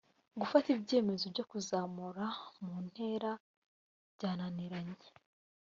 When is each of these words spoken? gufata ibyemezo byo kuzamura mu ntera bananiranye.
gufata 0.39 0.67
ibyemezo 0.77 1.25
byo 1.33 1.43
kuzamura 1.51 2.25
mu 2.63 2.75
ntera 2.85 3.31
bananiranye. 4.19 5.05